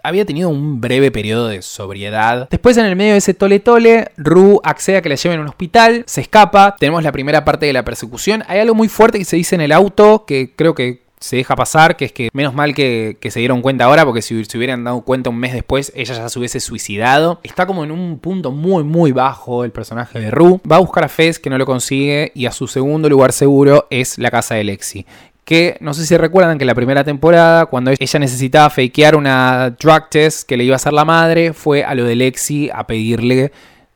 había 0.03 0.25
tenido 0.25 0.49
un 0.49 0.81
breve 0.81 1.11
periodo 1.11 1.47
de 1.47 1.61
sobriedad. 1.61 2.47
Después, 2.49 2.77
en 2.77 2.85
el 2.85 2.95
medio 2.95 3.13
de 3.13 3.19
ese 3.19 3.33
tole 3.33 3.59
tole, 3.59 4.11
Ru 4.17 4.61
accede 4.63 4.97
a 4.97 5.01
que 5.01 5.09
la 5.09 5.15
lleven 5.15 5.39
a 5.39 5.41
un 5.43 5.49
hospital, 5.49 6.03
se 6.07 6.21
escapa. 6.21 6.75
Tenemos 6.79 7.03
la 7.03 7.11
primera 7.11 7.45
parte 7.45 7.65
de 7.65 7.73
la 7.73 7.83
persecución. 7.83 8.43
Hay 8.47 8.59
algo 8.59 8.75
muy 8.75 8.87
fuerte 8.87 9.19
que 9.19 9.25
se 9.25 9.35
dice 9.35 9.55
en 9.55 9.61
el 9.61 9.71
auto 9.71 10.25
que 10.25 10.53
creo 10.55 10.75
que 10.75 11.01
se 11.21 11.35
deja 11.35 11.55
pasar, 11.55 11.95
que 11.95 12.05
es 12.05 12.11
que 12.11 12.29
menos 12.33 12.53
mal 12.53 12.73
que, 12.73 13.17
se 13.29 13.39
dieron 13.39 13.61
cuenta 13.61 13.85
ahora, 13.85 14.05
porque 14.05 14.21
si 14.21 14.43
se 14.43 14.57
hubieran 14.57 14.83
dado 14.83 15.01
cuenta 15.01 15.29
un 15.29 15.37
mes 15.37 15.53
después, 15.53 15.93
ella 15.95 16.15
ya 16.15 16.27
se 16.27 16.39
hubiese 16.39 16.59
suicidado. 16.59 17.39
Está 17.43 17.67
como 17.67 17.83
en 17.83 17.91
un 17.91 18.19
punto 18.19 18.51
muy, 18.51 18.83
muy 18.83 19.11
bajo 19.11 19.63
el 19.63 19.71
personaje 19.71 20.19
de 20.19 20.31
Ru. 20.31 20.59
Va 20.69 20.77
a 20.77 20.79
buscar 20.79 21.03
a 21.03 21.09
Fez, 21.09 21.39
que 21.39 21.49
no 21.49 21.59
lo 21.59 21.65
consigue, 21.65 22.31
y 22.33 22.47
a 22.47 22.51
su 22.51 22.67
segundo 22.67 23.07
lugar 23.07 23.31
seguro 23.33 23.87
es 23.91 24.17
la 24.17 24.31
casa 24.31 24.55
de 24.55 24.63
Lexi 24.63 25.05
que 25.51 25.75
no 25.81 25.93
sé 25.93 26.05
si 26.05 26.15
recuerdan 26.15 26.57
que 26.57 26.63
la 26.63 26.73
primera 26.73 27.03
temporada, 27.03 27.65
cuando 27.65 27.91
ella 27.91 28.19
necesitaba 28.19 28.69
fakear 28.69 29.17
una 29.17 29.71
drug 29.71 30.07
test 30.09 30.47
que 30.47 30.55
le 30.55 30.63
iba 30.63 30.75
a 30.75 30.77
hacer 30.77 30.93
la 30.93 31.03
madre, 31.03 31.51
fue 31.51 31.83
a 31.83 31.93
lo 31.93 32.05
de 32.05 32.15
Lexi 32.15 32.69
a 32.73 32.87
pedirle 32.87 33.51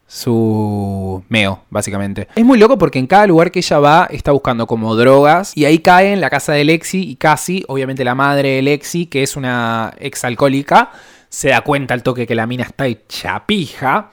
su 0.06 1.24
meo, 1.30 1.64
básicamente. 1.70 2.28
Es 2.36 2.44
muy 2.44 2.58
loco 2.58 2.78
porque 2.78 3.00
en 3.00 3.08
cada 3.08 3.26
lugar 3.26 3.52
que 3.52 3.60
ella 3.60 3.80
va 3.80 4.10
está 4.12 4.34
buscando 4.34 4.68
como 4.68 4.98
drogas 4.98 5.54
y 5.56 5.64
ahí 5.64 5.80
cae 5.80 6.12
en 6.12 6.20
la 6.20 6.30
casa 6.30 6.52
de 6.52 6.66
Lexi 6.66 7.10
y 7.10 7.16
casi, 7.16 7.64
obviamente 7.70 8.04
la 8.04 8.16
madre 8.16 8.58
de 8.58 8.62
Lexi, 8.62 9.06
que 9.06 9.24
es 9.24 9.38
una 9.38 9.94
exalcohólica, 9.98 10.92
se 11.30 11.52
da 11.52 11.62
cuenta 11.62 11.94
al 11.94 12.04
toque 12.04 12.28
que 12.28 12.36
la 12.36 12.48
mina 12.48 12.66
está 12.66 12.86
hecha 12.86 13.46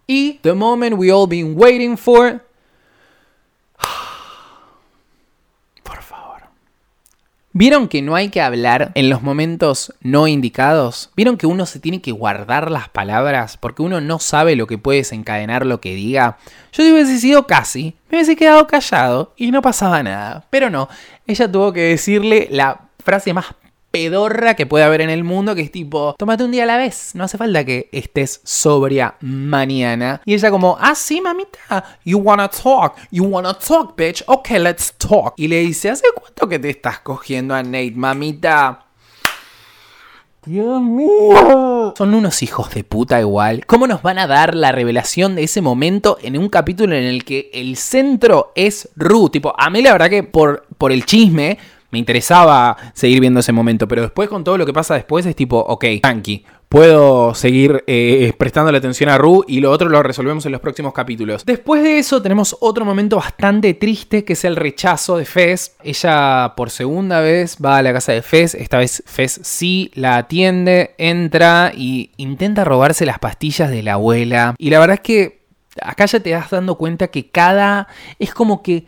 y 0.07 0.39
the 0.43 0.53
moment 0.53 0.95
we 0.97 1.11
all 1.11 1.27
been 1.27 1.55
waiting 1.57 1.99
for 1.99 2.41
¿Vieron 7.55 7.89
que 7.89 8.01
no 8.01 8.15
hay 8.15 8.31
que 8.31 8.41
hablar 8.41 8.93
en 8.95 9.11
los 9.11 9.23
momentos 9.23 9.93
no 10.01 10.27
indicados? 10.27 11.11
¿Vieron 11.15 11.37
que 11.37 11.47
uno 11.47 11.67
se 11.67 11.81
tiene 11.81 12.01
que 12.01 12.11
guardar 12.11 12.71
las 12.71 12.89
palabras 12.89 13.59
porque 13.59 13.83
uno 13.83 14.01
no 14.01 14.21
sabe 14.21 14.57
lo 14.57 14.67
que 14.67 14.79
puede 14.79 15.01
desencadenar 15.01 15.67
lo 15.67 15.79
que 15.79 15.95
diga? 15.95 16.39
Yo 16.73 16.83
hubiese 16.83 17.19
sido 17.19 17.47
casi, 17.47 17.95
me 18.11 18.17
hubiese 18.17 18.37
quedado 18.37 18.67
callado 18.67 19.35
y 19.37 19.51
no 19.51 19.61
pasaba 19.61 20.03
nada. 20.03 20.47
Pero 20.49 20.71
no, 20.71 20.89
ella 21.27 21.53
tuvo 21.53 21.75
que 21.75 21.83
decirle 21.83 22.49
la 22.51 22.89
frase 23.05 23.35
más 23.35 23.55
pedorra 23.93 24.55
que 24.55 24.67
puede 24.67 24.85
haber 24.85 25.03
en 25.03 25.11
el 25.11 25.23
mundo, 25.23 25.55
que 25.55 25.61
es 25.61 25.71
tipo, 25.71 26.17
tómate 26.19 26.43
un 26.43 26.51
día 26.51 26.65
a 26.65 26.67
la 26.67 26.79
vez, 26.79 27.15
no 27.15 27.25
hace 27.25 27.39
falta 27.39 27.65
que 27.65 27.89
estés 27.93 28.41
sobria 28.43 29.15
mañana. 29.21 30.21
Y 30.25 30.35
ella 30.35 30.51
como, 30.51 30.77
ah, 30.81 30.95
sí, 30.95 31.21
mamita, 31.21 31.99
you 32.05 32.19
wanna 32.19 32.49
talk, 32.49 32.97
you 33.11 33.25
wanna 33.25 33.55
talk, 33.55 33.97
bitch, 33.97 34.25
ok, 34.27 34.49
let's 34.59 34.95
talk. 34.95 35.35
Y 35.37 35.47
le 35.47 35.61
dice, 35.61 35.91
¿hace 35.91 36.07
cuánto 36.15 36.49
que 36.49 36.59
te 36.59 36.71
estás 36.71 37.01
cogiendo 37.01 37.55
a 37.55 37.63
Nate, 37.63 37.93
mamita? 37.95 38.87
Dios 40.45 40.83
mío. 40.83 41.95
Son 41.97 42.15
unos 42.15 42.43
hijos 42.43 42.75
de 42.75 42.83
puta 42.83 43.21
igual. 43.21 43.65
¿Cómo 43.67 43.87
nos 43.87 44.03
van 44.03 44.19
a 44.19 44.27
dar 44.27 44.57
la 44.57 44.73
revelación 44.73 45.37
de 45.37 45.45
ese 45.45 45.61
momento 45.61 46.19
en 46.21 46.37
un 46.37 46.49
capítulo 46.49 46.97
en 46.97 47.05
el 47.05 47.25
que 47.25 47.49
el 47.55 47.77
centro 47.77 48.51
es 48.57 48.89
Ru? 48.97 49.29
Tipo, 49.29 49.55
a 49.57 49.71
mí 49.71 49.83
la 49.83 49.93
verdad 49.93 50.11
que 50.11 50.25
por, 50.25 50.67
por 50.79 50.91
el 50.91 51.07
chisme 51.07 51.59
me 51.93 51.99
interesaba 51.99 52.77
seguir 52.95 53.21
viendo 53.21 53.41
ese 53.41 53.53
momento, 53.53 53.87
pero 53.87 54.03
después 54.03 54.29
con 54.29 54.43
todo 54.43 54.59
lo 54.59 54.67
que 54.67 54.73
pasa 54.73 54.95
después 54.95 55.25
es 55.27 55.37
tipo, 55.37 55.59
ok, 55.59 55.85
tranqui, 56.03 56.45
puedo 56.71 57.35
seguir 57.35 57.85
eh, 57.87 58.33
prestando 58.39 58.73
la 58.73 58.79
atención 58.79 59.11
a 59.11 59.19
Ru 59.19 59.45
y 59.47 59.61
lo 59.61 59.71
otro 59.71 59.91
lo 59.91 60.03
resolvemos 60.03 60.47
en 60.47 60.53
los 60.53 60.63
próximos 60.63 60.95
capítulos. 60.95 61.45
Después 61.45 61.83
de 61.83 61.99
eso 61.99 62.23
tenemos 62.23 62.57
otro 62.61 62.87
momento 62.87 63.17
bastante 63.17 63.75
triste 63.75 64.25
que 64.25 64.33
es 64.33 64.45
el 64.47 64.57
rechazo 64.57 65.19
de 65.19 65.27
Fez. 65.27 65.77
Ella 65.85 66.55
por 66.57 66.71
segunda 66.71 67.21
vez 67.21 67.59
va 67.63 67.77
a 67.77 67.83
la 67.83 67.93
casa 67.93 68.13
de 68.13 68.23
Fez, 68.23 68.55
esta 68.55 68.79
vez 68.79 69.03
Fez 69.05 69.39
sí 69.43 69.91
la 69.95 70.17
atiende, 70.17 70.95
entra 70.97 71.73
y 71.77 72.13
intenta 72.17 72.65
robarse 72.65 73.05
las 73.05 73.19
pastillas 73.19 73.71
de 73.71 73.83
la 73.83 73.93
abuela. 73.93 74.55
Y 74.57 74.71
la 74.71 74.79
verdad 74.79 74.95
es 74.95 75.01
que 75.01 75.43
acá 75.83 76.07
ya 76.07 76.21
te 76.21 76.31
das 76.31 76.49
dando 76.49 76.77
cuenta 76.77 77.09
que 77.09 77.29
cada... 77.29 77.87
es 78.19 78.33
como 78.33 78.63
que 78.63 78.87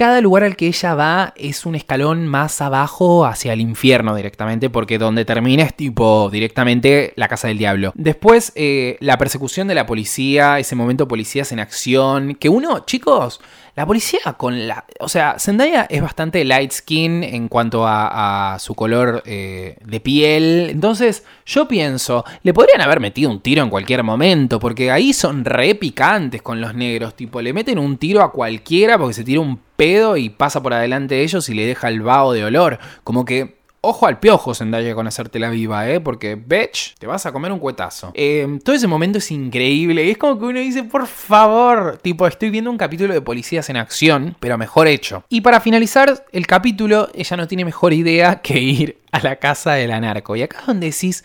cada 0.00 0.22
lugar 0.22 0.44
al 0.44 0.56
que 0.56 0.66
ella 0.66 0.94
va 0.94 1.34
es 1.36 1.66
un 1.66 1.74
escalón 1.74 2.26
más 2.26 2.62
abajo 2.62 3.26
hacia 3.26 3.52
el 3.52 3.60
infierno 3.60 4.14
directamente, 4.16 4.70
porque 4.70 4.96
donde 4.96 5.26
termina 5.26 5.62
es 5.62 5.74
tipo 5.74 6.30
directamente 6.32 7.12
la 7.16 7.28
casa 7.28 7.48
del 7.48 7.58
diablo. 7.58 7.92
Después, 7.94 8.52
eh, 8.54 8.96
la 9.00 9.18
persecución 9.18 9.68
de 9.68 9.74
la 9.74 9.84
policía, 9.84 10.58
ese 10.58 10.74
momento 10.74 11.06
policías 11.06 11.52
en 11.52 11.60
acción, 11.60 12.34
que 12.34 12.48
uno, 12.48 12.86
chicos, 12.86 13.42
la 13.74 13.86
policía 13.86 14.20
con 14.36 14.66
la... 14.66 14.84
O 14.98 15.08
sea, 15.08 15.36
Zendaya 15.38 15.86
es 15.88 16.02
bastante 16.02 16.44
light 16.44 16.72
skin 16.72 17.22
en 17.22 17.48
cuanto 17.48 17.84
a, 17.86 18.56
su 18.58 18.74
color 18.74 19.22
eh, 19.26 19.76
de 19.84 20.00
piel. 20.00 20.68
Entonces, 20.70 21.24
yo 21.46 21.68
pienso, 21.68 22.24
le 22.42 22.52
podrían 22.52 22.80
haber 22.80 23.00
metido 23.00 23.30
un 23.30 23.40
tiro 23.40 23.62
en 23.62 23.70
cualquier 23.70 24.02
momento, 24.02 24.58
porque 24.58 24.90
ahí 24.90 25.12
son 25.12 25.44
re 25.44 25.74
picantes 25.74 26.42
con 26.42 26.60
los 26.60 26.74
negros. 26.74 27.14
Tipo, 27.14 27.40
le 27.40 27.52
meten 27.52 27.78
un 27.78 27.96
tiro 27.96 28.22
a 28.22 28.32
cualquiera 28.32 28.98
porque 28.98 29.14
se 29.14 29.24
tira 29.24 29.40
un 29.40 29.60
pedo 29.76 30.16
y 30.16 30.28
pasa 30.28 30.62
por 30.62 30.74
adelante 30.74 31.14
de 31.14 31.22
ellos 31.22 31.48
y 31.48 31.54
le 31.54 31.64
deja 31.64 31.88
el 31.88 32.02
vaho 32.02 32.32
de 32.32 32.44
olor. 32.44 32.78
Como 33.04 33.24
que 33.24 33.59
Ojo 33.82 34.06
al 34.06 34.20
piojo, 34.20 34.54
Zendaya, 34.54 34.94
con 34.94 35.06
hacerte 35.06 35.38
la 35.38 35.48
viva, 35.48 35.88
¿eh? 35.88 36.00
Porque, 36.00 36.34
bitch, 36.34 36.96
te 36.98 37.06
vas 37.06 37.24
a 37.24 37.32
comer 37.32 37.50
un 37.50 37.58
cuetazo. 37.58 38.10
Eh, 38.12 38.58
todo 38.62 38.76
ese 38.76 38.86
momento 38.86 39.16
es 39.16 39.30
increíble. 39.30 40.10
Es 40.10 40.18
como 40.18 40.38
que 40.38 40.44
uno 40.44 40.60
dice, 40.60 40.84
por 40.84 41.06
favor, 41.06 41.98
tipo, 42.02 42.26
estoy 42.26 42.50
viendo 42.50 42.70
un 42.70 42.76
capítulo 42.76 43.14
de 43.14 43.22
policías 43.22 43.70
en 43.70 43.78
acción, 43.78 44.36
pero 44.38 44.58
mejor 44.58 44.86
hecho. 44.86 45.24
Y 45.30 45.40
para 45.40 45.60
finalizar 45.60 46.26
el 46.30 46.46
capítulo, 46.46 47.08
ella 47.14 47.38
no 47.38 47.48
tiene 47.48 47.64
mejor 47.64 47.94
idea 47.94 48.36
que 48.42 48.60
ir 48.60 48.98
a 49.12 49.20
la 49.20 49.36
casa 49.36 49.72
del 49.72 49.92
anarco. 49.92 50.36
Y 50.36 50.42
acá 50.42 50.58
es 50.60 50.66
donde 50.66 50.90
decís, 50.90 51.24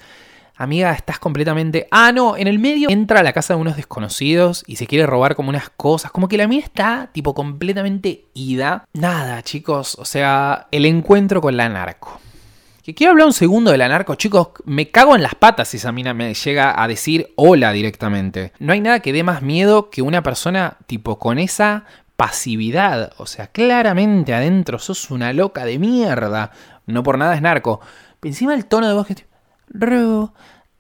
amiga, 0.55 0.93
estás 0.93 1.19
completamente... 1.19 1.89
Ah, 1.91 2.13
no, 2.13 2.37
en 2.37 2.47
el 2.47 2.59
medio 2.59 2.89
entra 2.89 3.19
a 3.19 3.23
la 3.23 3.33
casa 3.33 3.53
de 3.53 3.59
unos 3.59 3.75
desconocidos 3.75 4.63
y 4.65 4.77
se 4.77 4.87
quiere 4.87 5.05
robar 5.05 5.35
como 5.35 5.49
unas 5.49 5.69
cosas. 5.71 6.09
Como 6.09 6.29
que 6.29 6.37
la 6.37 6.47
mía 6.47 6.61
está, 6.63 7.09
tipo, 7.11 7.33
completamente 7.33 8.27
ida. 8.33 8.85
Nada, 8.93 9.43
chicos, 9.43 9.97
o 9.99 10.05
sea, 10.05 10.67
el 10.71 10.85
encuentro 10.85 11.41
con 11.41 11.57
la 11.57 11.67
narco. 11.67 12.21
Que 12.85 12.93
quiero 12.93 13.13
hablar 13.13 13.25
un 13.25 13.33
segundo 13.33 13.71
del 13.71 13.81
anarco, 13.81 14.13
chicos. 14.13 14.49
Me 14.63 14.91
cago 14.91 15.15
en 15.15 15.23
las 15.23 15.33
patas 15.33 15.69
si 15.69 15.77
esa 15.77 15.91
mina 15.91 16.13
me 16.13 16.35
llega 16.35 16.79
a 16.79 16.87
decir 16.87 17.33
hola 17.35 17.71
directamente. 17.71 18.51
No 18.59 18.73
hay 18.73 18.79
nada 18.79 18.99
que 18.99 19.11
dé 19.11 19.23
más 19.23 19.41
miedo 19.41 19.89
que 19.89 20.03
una 20.03 20.21
persona 20.21 20.77
tipo 20.85 21.17
con 21.17 21.39
esa 21.39 21.85
pasividad. 22.15 23.13
O 23.17 23.25
sea, 23.25 23.47
claramente 23.47 24.35
adentro 24.35 24.77
sos 24.77 25.09
una 25.09 25.33
loca 25.33 25.65
de 25.65 25.79
mierda. 25.79 26.51
No 26.85 27.01
por 27.01 27.17
nada 27.17 27.33
es 27.33 27.41
narco. 27.41 27.81
Encima 28.21 28.53
el 28.53 28.67
tono 28.67 28.87
de 28.87 28.93
voz 28.93 29.07
que... 29.07 29.15
Ru, 29.69 30.31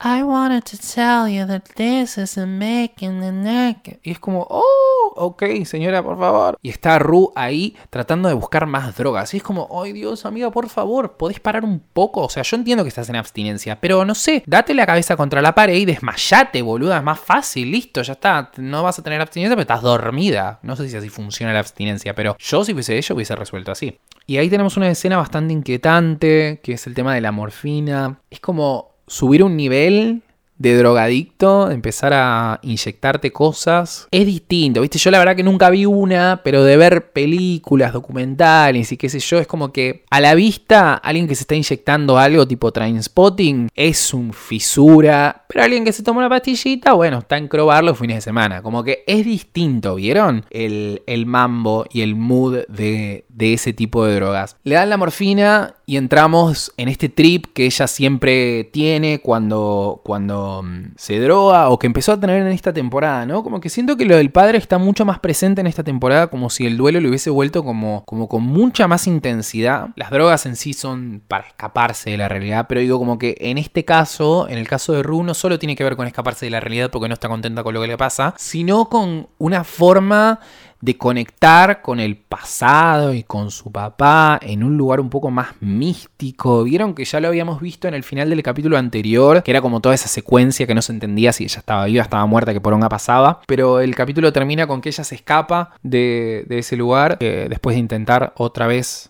I 0.03 0.23
wanted 0.23 0.63
to 0.63 0.77
tell 0.77 1.27
you 1.29 1.47
that 1.47 1.63
this 1.75 2.17
is 2.17 2.37
making 2.37 3.21
the 3.21 3.31
neck. 3.31 3.99
Y 4.03 4.11
es 4.11 4.19
como, 4.19 4.45
oh, 4.49 5.13
ok, 5.15 5.63
señora, 5.63 6.03
por 6.03 6.19
favor. 6.19 6.57
Y 6.61 6.69
está 6.69 6.99
Ru 6.99 7.31
ahí 7.33 7.77
tratando 7.89 8.27
de 8.27 8.35
buscar 8.35 8.65
más 8.65 8.95
drogas. 8.97 9.33
Y 9.33 9.37
es 9.37 9.43
como, 9.43 9.69
ay 9.81 9.93
Dios, 9.93 10.25
amiga, 10.25 10.51
por 10.51 10.67
favor, 10.67 11.15
¿podés 11.15 11.39
parar 11.39 11.63
un 11.63 11.79
poco? 11.79 12.23
O 12.23 12.29
sea, 12.29 12.43
yo 12.43 12.57
entiendo 12.57 12.83
que 12.83 12.89
estás 12.89 13.07
en 13.09 13.15
abstinencia, 13.15 13.79
pero 13.79 14.03
no 14.03 14.15
sé, 14.15 14.43
date 14.45 14.73
la 14.73 14.85
cabeza 14.85 15.15
contra 15.15 15.41
la 15.41 15.55
pared 15.55 15.75
y 15.75 15.85
desmayate, 15.85 16.61
boluda. 16.61 16.97
Es 16.97 17.03
más 17.03 17.19
fácil, 17.19 17.71
listo, 17.71 18.01
ya 18.01 18.13
está. 18.13 18.51
No 18.57 18.83
vas 18.83 18.99
a 18.99 19.03
tener 19.03 19.21
abstinencia, 19.21 19.55
pero 19.55 19.61
estás 19.61 19.81
dormida. 19.81 20.59
No 20.61 20.75
sé 20.75 20.89
si 20.89 20.97
así 20.97 21.07
funciona 21.07 21.53
la 21.53 21.59
abstinencia, 21.59 22.13
pero 22.13 22.35
yo 22.37 22.65
si 22.65 22.73
fuese 22.73 22.97
ello 22.97 23.15
hubiese 23.15 23.35
resuelto 23.35 23.71
así. 23.71 23.97
Y 24.27 24.37
ahí 24.37 24.49
tenemos 24.49 24.75
una 24.75 24.89
escena 24.89 25.17
bastante 25.17 25.53
inquietante, 25.53 26.59
que 26.63 26.73
es 26.73 26.85
el 26.85 26.95
tema 26.95 27.13
de 27.13 27.21
la 27.21 27.31
morfina. 27.31 28.19
Es 28.29 28.39
como 28.39 28.94
subir 29.07 29.43
un 29.43 29.55
nivel 29.55 30.21
de 30.57 30.77
drogadicto, 30.77 31.69
empezar 31.69 32.13
a 32.13 32.59
inyectarte 32.63 33.31
cosas, 33.31 34.07
es 34.11 34.25
distinto, 34.25 34.81
¿viste? 34.81 34.97
Yo 34.97 35.11
la 35.11 35.19
verdad 35.19 35.35
que 35.35 35.43
nunca 35.43 35.69
vi 35.69 35.85
una, 35.85 36.41
pero 36.43 36.63
de 36.63 36.77
ver 36.77 37.11
películas, 37.11 37.93
documentales 37.93 38.91
y 38.91 38.97
qué 38.97 39.09
sé 39.09 39.19
yo, 39.19 39.37
es 39.39 39.47
como 39.47 39.71
que 39.71 40.03
a 40.09 40.21
la 40.21 40.35
vista 40.35 40.93
alguien 40.95 41.27
que 41.27 41.35
se 41.35 41.43
está 41.43 41.55
inyectando 41.55 42.17
algo 42.17 42.47
tipo 42.47 42.71
Trainspotting 42.71 43.69
es 43.75 44.13
un 44.13 44.33
fisura, 44.33 45.45
pero 45.47 45.63
alguien 45.63 45.83
que 45.83 45.93
se 45.93 46.03
toma 46.03 46.19
una 46.19 46.29
pastillita, 46.29 46.93
bueno, 46.93 47.19
está 47.19 47.37
en 47.37 47.47
crobarlo 47.47 47.85
los 47.85 47.99
fines 47.99 48.17
de 48.17 48.21
semana, 48.21 48.61
como 48.61 48.83
que 48.83 49.03
es 49.05 49.25
distinto, 49.25 49.95
¿vieron? 49.95 50.45
El, 50.49 51.03
el 51.05 51.25
mambo 51.25 51.85
y 51.91 52.01
el 52.01 52.15
mood 52.15 52.65
de, 52.67 53.25
de 53.29 53.53
ese 53.53 53.73
tipo 53.73 54.05
de 54.05 54.15
drogas. 54.15 54.57
Le 54.63 54.75
dan 54.75 54.89
la 54.89 54.97
morfina 54.97 55.75
y 55.85 55.97
entramos 55.97 56.73
en 56.77 56.89
este 56.89 57.09
trip 57.09 57.45
que 57.53 57.65
ella 57.65 57.87
siempre 57.87 58.63
tiene 58.65 59.19
cuando, 59.19 60.01
cuando 60.03 60.44
mm, 60.63 60.93
se 60.95 61.19
droga 61.19 61.69
o 61.69 61.79
que 61.79 61.87
empezó 61.87 62.13
a 62.13 62.19
tener 62.19 62.41
en 62.41 62.47
esta 62.47 62.73
temporada, 62.73 63.25
¿no? 63.25 63.43
Como 63.43 63.59
que 63.59 63.69
siento 63.69 63.97
que 63.97 64.05
lo 64.05 64.15
del 64.17 64.31
padre 64.31 64.57
está 64.57 64.77
mucho 64.77 65.05
más 65.05 65.19
presente 65.19 65.61
en 65.61 65.67
esta 65.67 65.83
temporada, 65.83 66.27
como 66.27 66.49
si 66.49 66.65
el 66.65 66.77
duelo 66.77 66.99
le 66.99 67.09
hubiese 67.09 67.29
vuelto 67.29 67.63
como, 67.63 68.03
como 68.05 68.27
con 68.27 68.43
mucha 68.43 68.87
más 68.87 69.07
intensidad. 69.07 69.89
Las 69.95 70.11
drogas 70.11 70.45
en 70.45 70.55
sí 70.55 70.73
son 70.73 71.21
para 71.27 71.47
escaparse 71.47 72.11
de 72.11 72.17
la 72.17 72.29
realidad, 72.29 72.65
pero 72.67 72.81
digo 72.81 72.99
como 72.99 73.17
que 73.17 73.35
en 73.39 73.57
este 73.57 73.85
caso, 73.85 74.47
en 74.49 74.57
el 74.57 74.67
caso 74.67 74.93
de 74.93 75.03
Ru, 75.03 75.23
no 75.23 75.33
solo 75.33 75.59
tiene 75.59 75.75
que 75.75 75.83
ver 75.83 75.95
con 75.95 76.07
escaparse 76.07 76.45
de 76.45 76.51
la 76.51 76.59
realidad 76.59 76.89
porque 76.91 77.07
no 77.07 77.13
está 77.13 77.27
contenta 77.27 77.63
con 77.63 77.73
lo 77.73 77.81
que 77.81 77.87
le 77.87 77.97
pasa, 77.97 78.33
sino 78.37 78.89
con 78.89 79.27
una 79.37 79.63
forma 79.63 80.39
de 80.85 80.97
conectar 80.97 81.81
con 81.81 81.99
el 81.99 82.15
pasado 82.15 83.11
y 83.15 83.23
con 83.23 83.49
su 83.49 83.71
papá 83.71 84.39
en 84.39 84.63
un 84.63 84.77
lugar 84.77 84.99
un 84.99 85.09
poco 85.09 85.31
más 85.31 85.59
místico. 85.59 86.63
Vieron 86.63 86.93
que 86.93 87.05
ya 87.05 87.19
lo 87.19 87.27
habíamos 87.27 87.59
visto 87.59 87.87
en 87.87 87.95
el 87.95 88.03
final 88.03 88.29
del 88.29 88.43
capítulo 88.43 88.77
anterior, 88.77 89.41
que 89.41 89.49
era 89.49 89.61
como 89.61 89.81
toda 89.81 89.95
esa 89.95 90.07
secuencia 90.07 90.67
que 90.67 90.75
no 90.75 90.83
se 90.83 90.93
entendía 90.93 91.33
si 91.33 91.45
ella 91.45 91.57
estaba 91.57 91.85
viva, 91.85 92.03
estaba 92.03 92.27
muerta, 92.27 92.53
que 92.53 92.61
poronga 92.61 92.87
pasaba. 92.87 93.41
Pero 93.47 93.79
el 93.79 93.95
capítulo 93.95 94.31
termina 94.31 94.67
con 94.67 94.79
que 94.79 94.89
ella 94.89 95.03
se 95.03 95.15
escapa 95.15 95.71
de, 95.81 96.45
ese 96.49 96.75
lugar 96.77 97.17
eh, 97.19 97.47
después 97.49 97.75
de 97.75 97.79
intentar 97.79 98.33
otra 98.37 98.67
vez 98.67 99.09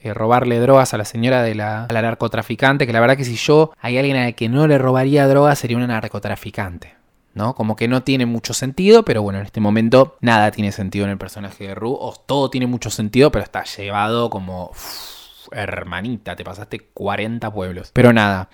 eh, 0.00 0.12
robarle 0.12 0.58
drogas 0.58 0.92
a 0.92 0.98
la 0.98 1.04
señora 1.04 1.44
de 1.44 1.54
la, 1.54 1.86
la, 1.88 2.02
narcotraficante, 2.02 2.84
que 2.84 2.92
la 2.92 2.98
verdad 2.98 3.16
que 3.16 3.24
si 3.24 3.36
yo 3.36 3.70
hay 3.80 3.96
alguien 3.96 4.16
a 4.16 4.32
que 4.32 4.48
no 4.48 4.66
le 4.66 4.76
robaría 4.76 5.28
drogas 5.28 5.60
sería 5.60 5.76
una 5.76 5.86
narcotraficante. 5.86 7.01
¿No? 7.34 7.54
Como 7.54 7.76
que 7.76 7.88
no 7.88 8.02
tiene 8.02 8.26
mucho 8.26 8.54
sentido, 8.54 9.04
pero 9.04 9.22
bueno, 9.22 9.38
en 9.38 9.46
este 9.46 9.60
momento 9.60 10.16
nada 10.20 10.50
tiene 10.50 10.72
sentido 10.72 11.04
en 11.04 11.12
el 11.12 11.18
personaje 11.18 11.68
de 11.68 11.74
Ru, 11.74 11.92
o 11.92 12.14
todo 12.14 12.50
tiene 12.50 12.66
mucho 12.66 12.90
sentido, 12.90 13.30
pero 13.32 13.44
está 13.44 13.64
llevado 13.64 14.30
como... 14.30 14.72
hermanita, 15.50 16.36
te 16.36 16.44
pasaste 16.44 16.80
40 16.92 17.52
pueblos. 17.52 17.90
Pero 17.92 18.12
nada. 18.12 18.48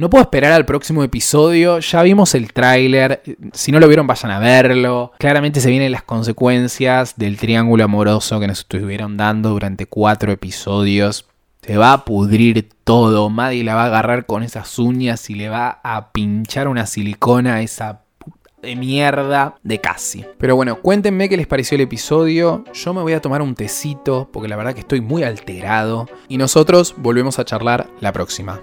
No 0.00 0.08
puedo 0.08 0.22
esperar 0.22 0.52
al 0.52 0.64
próximo 0.64 1.04
episodio. 1.04 1.78
Ya 1.78 2.02
vimos 2.02 2.34
el 2.34 2.54
tráiler. 2.54 3.22
Si 3.52 3.70
no 3.70 3.80
lo 3.80 3.86
vieron, 3.86 4.06
vayan 4.06 4.30
a 4.30 4.38
verlo. 4.38 5.12
Claramente 5.18 5.60
se 5.60 5.68
vienen 5.68 5.92
las 5.92 6.02
consecuencias 6.02 7.18
del 7.18 7.36
triángulo 7.36 7.84
amoroso 7.84 8.40
que 8.40 8.46
nos 8.46 8.60
estuvieron 8.60 9.18
dando 9.18 9.50
durante 9.50 9.84
cuatro 9.84 10.32
episodios. 10.32 11.26
Se 11.62 11.76
va 11.76 11.92
a 11.92 12.04
pudrir 12.04 12.68
todo. 12.84 13.28
Maddie 13.30 13.64
la 13.64 13.74
va 13.74 13.84
a 13.84 13.86
agarrar 13.86 14.26
con 14.26 14.42
esas 14.42 14.78
uñas 14.78 15.28
y 15.30 15.34
le 15.34 15.48
va 15.48 15.80
a 15.82 16.12
pinchar 16.12 16.68
una 16.68 16.86
silicona 16.86 17.56
a 17.56 17.62
esa 17.62 18.02
puta 18.18 18.50
de 18.62 18.76
mierda 18.76 19.56
de 19.62 19.80
casi. 19.80 20.24
Pero 20.38 20.56
bueno, 20.56 20.80
cuéntenme 20.80 21.28
qué 21.28 21.36
les 21.36 21.46
pareció 21.46 21.74
el 21.74 21.82
episodio. 21.82 22.64
Yo 22.72 22.94
me 22.94 23.02
voy 23.02 23.12
a 23.12 23.20
tomar 23.20 23.42
un 23.42 23.54
tecito 23.54 24.28
porque 24.32 24.48
la 24.48 24.56
verdad 24.56 24.74
que 24.74 24.80
estoy 24.80 25.00
muy 25.00 25.22
alterado. 25.22 26.08
Y 26.28 26.38
nosotros 26.38 26.94
volvemos 26.96 27.38
a 27.38 27.44
charlar 27.44 27.88
la 28.00 28.12
próxima. 28.12 28.60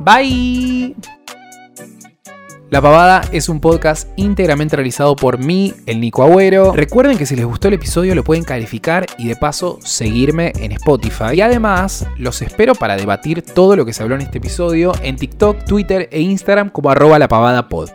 Bye. 0.00 0.96
La 2.72 2.80
Pavada 2.80 3.20
es 3.32 3.50
un 3.50 3.60
podcast 3.60 4.08
íntegramente 4.16 4.76
realizado 4.76 5.14
por 5.14 5.36
mí, 5.36 5.74
el 5.84 6.00
Nico 6.00 6.22
Agüero. 6.22 6.72
Recuerden 6.72 7.18
que 7.18 7.26
si 7.26 7.36
les 7.36 7.44
gustó 7.44 7.68
el 7.68 7.74
episodio 7.74 8.14
lo 8.14 8.24
pueden 8.24 8.44
calificar 8.44 9.04
y 9.18 9.28
de 9.28 9.36
paso 9.36 9.78
seguirme 9.82 10.54
en 10.56 10.72
Spotify. 10.72 11.34
Y 11.34 11.42
además 11.42 12.06
los 12.16 12.40
espero 12.40 12.74
para 12.74 12.96
debatir 12.96 13.42
todo 13.42 13.76
lo 13.76 13.84
que 13.84 13.92
se 13.92 14.02
habló 14.02 14.14
en 14.14 14.22
este 14.22 14.38
episodio 14.38 14.94
en 15.02 15.16
TikTok, 15.16 15.64
Twitter 15.64 16.08
e 16.10 16.22
Instagram 16.22 16.70
como 16.70 16.88
arroba 16.88 17.18
la 17.18 17.68
pod. 17.68 17.90